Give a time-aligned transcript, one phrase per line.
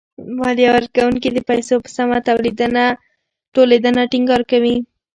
[0.39, 2.17] ماليه ورکوونکي د پيسو په سمه
[3.55, 4.75] ټولېدنه ټېنګار کوي.